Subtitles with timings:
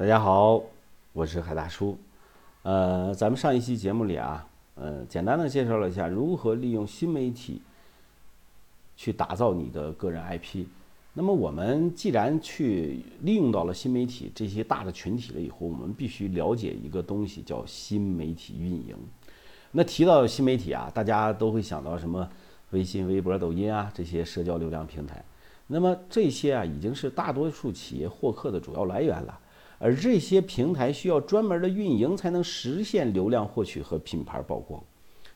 [0.00, 0.62] 大家好，
[1.12, 1.94] 我是海大叔。
[2.62, 7.60] 呃，咱们上一期节目里啊，呃，简单的介绍了一下如何利用新媒体
[8.96, 10.64] 去打造你的个人 IP。
[11.12, 18.96] 那么我们既然去利用到了新媒体这些大的群体了以后，我们必须了解一个东西，叫新媒体运营。
[19.70, 22.26] 那提到新媒体啊，大家都会想到什么？
[22.70, 25.22] 微信、微博、抖音啊，这些社交流量平台。
[25.66, 29.38] 那么这些啊，已经是大多数企业获客的主要来源了。
[29.82, 34.80] 而这些平台需要专门的运营才能实现流量获取和品牌曝光。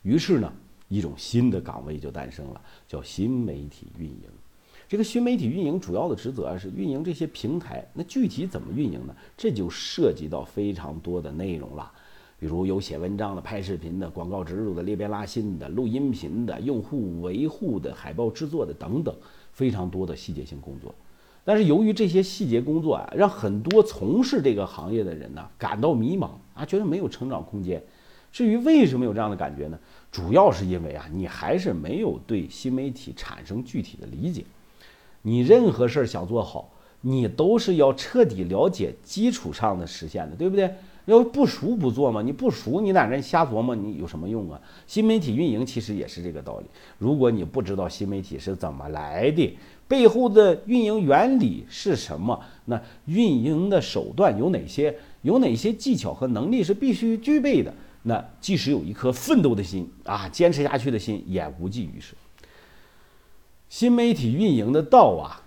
[0.03, 0.53] 于是呢，
[0.87, 4.21] 一种新的岗位就诞生了，叫新媒体运营。
[4.87, 7.83] 这个新媒体运营主要的职责啊是运营这些平台。
[7.91, 9.15] 那具体怎么运营呢？
[9.35, 11.91] 这就涉及到非常多的内容了，
[12.39, 19.13] 比如有写文章的、拍视频的、广告植入的、裂变拉新的、录音频的、用户维护的、海报制作的等等。
[19.51, 20.93] 非常多的细节性工作，
[21.45, 27.81] 但是由于这些细节工作啊，让很多从事这个行业的人呢感到迷茫啊，觉得没有成长空间。
[28.31, 29.79] 至于为什么有这样的感觉呢？
[30.11, 34.43] 主要是因为啊，你还是没有对新媒体产生具体的理解。
[35.21, 40.73] 你任何事儿想做好，你都是要彻底了解基础上的实现的，对不对？
[41.05, 44.59] 要不熟不做嘛，你不熟，你在那瞎琢磨，你有什么用啊？
[44.87, 46.65] 新媒体运营其实也是这个道理。
[46.97, 54.95] 如果你不知道新媒体是怎么来的，背后的运营原理是什么，那运营的手段有哪些？
[55.21, 57.73] 有哪些技巧和能力是必须具备的？
[58.03, 62.13] 那即使有一颗奋斗的心啊，坚持下去的心也无济于事。
[63.69, 65.41] 新媒体运营的道啊，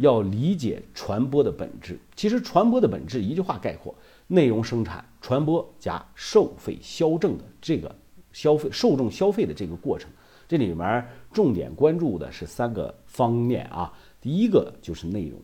[0.00, 1.98] 要理解传播的本质。
[2.16, 3.94] 其实传播的本质，一句话概括。
[4.32, 7.92] 内容生产、传播加收费销证的这个
[8.32, 10.08] 消费受众消费的这个过程，
[10.46, 13.92] 这里面重点关注的是三个方面啊。
[14.20, 15.36] 第一个就是内容，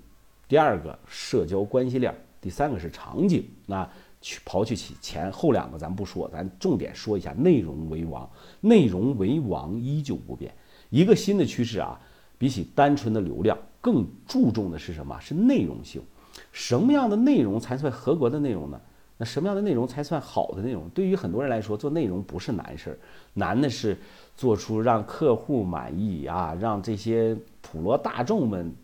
[0.46, 3.44] 第二个社交关系链，第三个是场景。
[3.66, 3.90] 那
[4.20, 8.30] 去刨去起前后两个咱不说，咱重点说一下内容为王。
[8.60, 10.54] 内容为王依旧不变。
[10.90, 12.00] 一个新的趋势啊，
[12.38, 15.16] 比起单纯的流量，更注重的是什么？
[15.20, 16.02] 是内容性。
[16.50, 18.80] 什么样的内容才算合格的内容呢？
[19.16, 20.88] 那什么样的内容才算好的内容？
[20.88, 22.98] 对于很多人来说，做内容不是难事儿，
[23.34, 23.96] 难的是
[24.36, 28.74] 做出让客户满意啊，让这些普罗大众们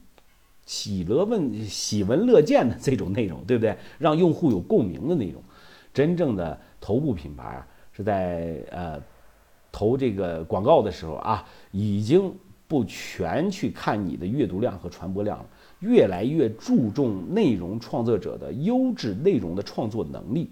[0.65, 3.77] 喜乐问喜闻乐见的这种内容，对不对？
[3.99, 5.43] 让用户有共鸣的内容。
[5.93, 9.03] 真正的头部品牌是在呃
[9.73, 12.33] 投这个广告的时候啊，已经
[12.73, 15.45] 不全去看你的阅读量和传播量了。
[15.81, 20.49] 越来越注重内容创作者的优质内容的创作能力。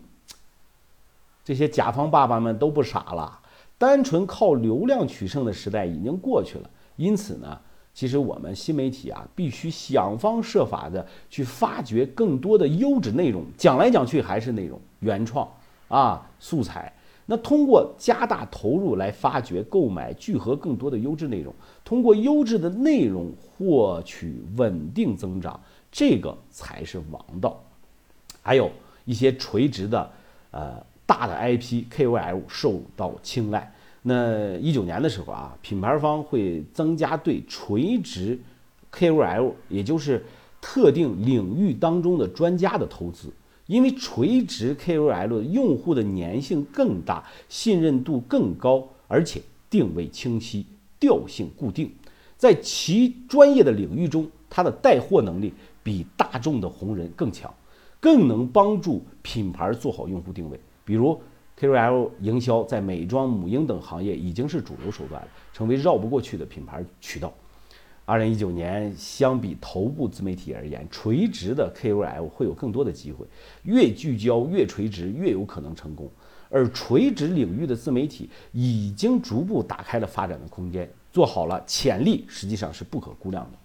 [1.43, 3.41] 这些甲方爸爸们都不傻了，
[3.79, 6.69] 单纯靠流量取胜的时代已经过去了。
[6.97, 7.59] 因此呢，
[7.95, 13.43] 其实我们新媒体啊，必须想方设法的去发掘更多的优质内容。
[13.57, 15.49] 讲来讲去还是内容原创
[15.89, 16.93] 啊，素材。
[17.31, 21.55] 那通过加大投入来发掘、购买、聚合更多的优质内容，
[21.85, 25.61] 通过优质的内容获取稳定增长，
[25.93, 27.63] 这个才是王道。
[28.43, 28.69] 还有
[29.05, 30.11] 一些垂直的、
[30.51, 33.73] 呃大的 IP KOL 受到青睐。
[34.03, 38.37] 那一九年的时候啊，品牌方会增加对垂直
[38.93, 40.25] KOL，也就是
[40.61, 43.29] 特定领域当中的专家的投资。
[43.71, 50.67] 因为垂直 KOL 用户的粘性更大，信任度更高，而且定位清晰，
[50.99, 51.93] 调性固定，
[52.37, 55.55] 在其专业的领域中，它的带货能力
[55.85, 57.55] 比大众的红人更强，
[58.01, 60.59] 更能帮助品牌做好用户定位。
[60.85, 61.23] 比如
[61.57, 67.33] KOL 营销在美妆、母婴等行业已经是主流手段了，成为绕不过去的品牌渠道。
[68.11, 73.25] 二零一九年，相比头部自媒体而言，垂直的 KOL 会有更多的机会。
[73.63, 76.11] 越聚焦、越垂直，越有可能成功。
[76.49, 83.59] 而垂直领域的自媒体已经逐步打开了发展的空间，做好了，潜力实际上是不可估量的。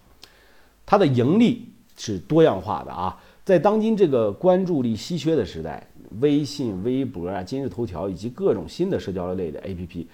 [0.86, 3.20] 它的盈利是多样化的啊！
[3.44, 5.84] 在当今这个关注力稀缺的时代，
[6.20, 10.06] 微信、微博啊、今日头条以及各种新的社交类的 APP，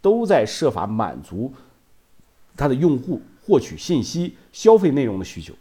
[0.00, 1.52] 都在设法满足
[2.56, 3.20] 它的用户。
[3.44, 5.52] 获取信息、消费内容的需求，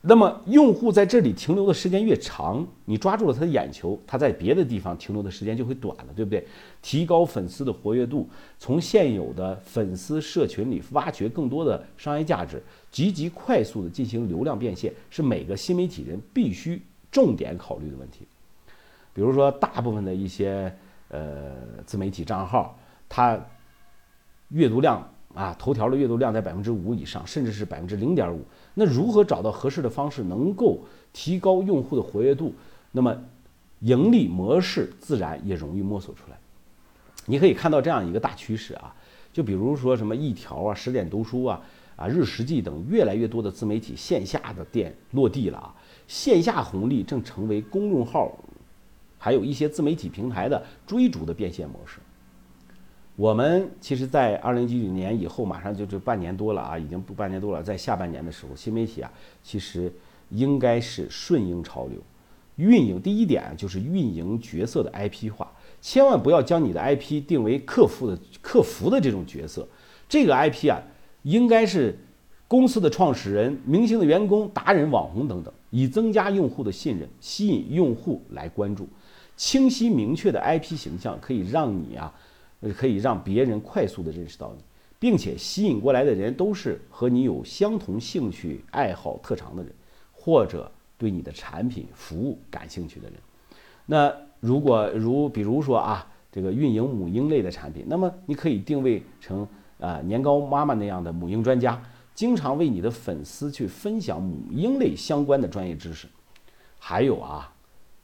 [0.00, 6.44] 那么用户在这里停留的时间越长，你抓住了他的眼球，他在别的地方停留的时间就会短了，对不对？
[6.82, 8.28] 提高粉丝的活跃度，
[8.58, 12.60] 从现有的粉丝社群里挖掘更多的商业价值，
[12.90, 16.82] 积极快速的进行流量变现，是每个新媒体人必须
[17.12, 18.26] 重点考虑的问题。
[19.12, 20.74] 比如说，大部分的一些
[21.10, 21.52] 呃
[21.86, 22.76] 自媒体账号，
[23.08, 23.38] 它
[24.48, 25.08] 阅读量。
[25.34, 28.44] 啊，头条的阅读量在百分之五以上，甚至是百分之零点五。
[28.74, 30.80] 那如何找到合适的方式，能够
[31.12, 32.52] 提高用户的活跃度？
[32.92, 33.16] 那么
[33.80, 36.36] 盈利模式自然也容易摸索出来。
[37.26, 38.92] 你可以看到这样一个大趋势啊，
[39.32, 41.60] 就比如说什么一条啊、十点读书啊、
[41.94, 45.74] 啊日食记等越来越多的自媒体线下的店落地了啊，
[46.08, 48.36] 线下红利正成为公众号，
[49.16, 52.00] 还有一些自媒体平台的追逐的变现模式。
[53.20, 59.12] 我们其实，在二零一九年以后，马上就这半年多了啊，已经不半年多了，在下半年的时候，新媒体啊，
[59.42, 59.92] 其实
[60.30, 61.98] 应该是顺应潮流，
[62.56, 65.52] 运营第一点就是运营角色的 IP 化。
[65.82, 69.68] 千万不要将你的 IP 定为客服的客服的这种角色，
[70.08, 70.80] 这个 IP 啊，
[71.24, 71.98] 应该是
[72.48, 78.88] 公司的创始人、明星的员工、达人、网红等等，以增加用户的信任，吸引用户来关注。
[79.36, 82.14] 清晰明确的 IP 形象可以让你啊，
[82.72, 84.62] 可以让别人快速的认识到你，
[84.98, 89.72] 并且吸引过来的人都是和你有相同兴趣、爱好、特长的人，
[90.12, 93.18] 或者对你的产品服务感兴趣的人。
[93.86, 94.12] 那。
[94.42, 99.46] 如果如比如说啊，这个运营母婴类的产品，那么你可以定位成
[99.78, 101.78] 啊年糕妈妈那样的母婴专家，
[102.14, 106.08] 经常为你的粉丝去分享母婴类相关的专业知识。
[106.78, 107.52] 还有啊，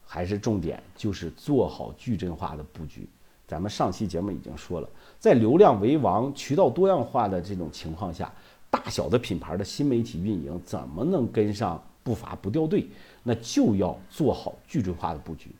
[0.05, 3.09] 还是重点就是做好矩阵化的布局。
[3.46, 4.88] 咱们上期节目已经说了，
[5.20, 8.32] 在流量为王、渠道多样化的这种情况下，
[8.69, 12.87] 大小的品牌的新媒体运营怎么能跟上步伐不掉队？
[13.22, 15.50] 那就要做好矩阵化的布局。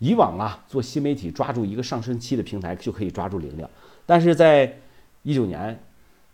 [0.00, 3.68] 以往啊，做新媒体抓住一个上升期的平台就可以抓住流量，
[4.04, 4.76] 但是在
[5.22, 5.76] 一九年，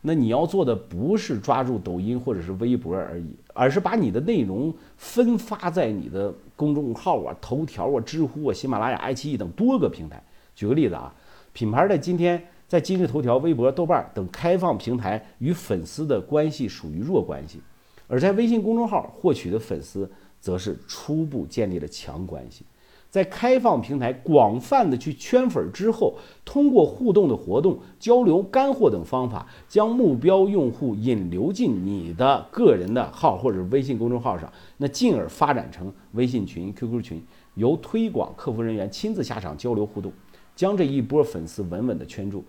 [0.03, 10.23] 那你要做的不是抓住抖音或者是微博而已，而是把你的内容分发在你的公众号啊、头条啊、知乎啊、喜马拉雅、爱奇艺等多个平台。
[10.55, 11.15] 举个例子啊，
[11.53, 17.61] 品牌在今天在今日头条、微博、豆瓣等开放平台与粉丝的关系属于弱关系，
[18.09, 20.11] 而在微信公众号获取的粉丝
[20.41, 22.65] 则是初步建立了强关系。
[23.11, 37.23] 在开放平台广泛的去圈粉之后，通过互动的活动、交流干货等方法，将目标用户引流进你的个人的号或者微信公众号上，那进而发展成微信群、QQ 群，
[37.55, 40.13] 由推广客服人员亲自下场交流互动，
[40.57, 42.45] 将这一波粉丝稳稳的圈住，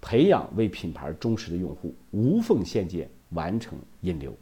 [0.00, 4.32] 培养为品牌忠实的用户，无缝衔接完成引流。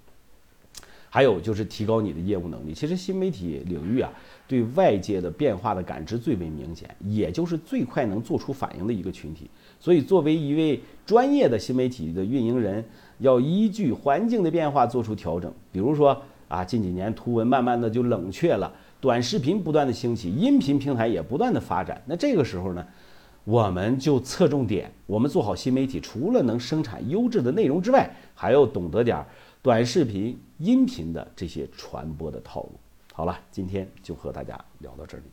[1.11, 2.75] 还有就是提高你的业务能力。
[2.75, 4.12] 其实新媒体领域啊，
[4.47, 9.49] 对外界的变化的感知最为明显，也就是最快能做出反应的一个群体。
[9.81, 12.85] 所以，作为一位专业的新媒体的运营人，
[13.21, 15.50] 要依据环境的变化做出调整。
[15.73, 22.03] 比如说啊，近几年图文慢慢的就冷却了，短视频不断的兴起，音频平台也不断的发展。
[22.06, 22.87] 那这个时候呢，
[23.45, 29.25] 我们就侧重点，我们做好新媒体，除了能生产优质的内容之外，还要懂得点。
[29.62, 32.73] 短视频、音频的这些传播的套路，
[33.12, 35.25] 好了，今天就和大家聊到这里。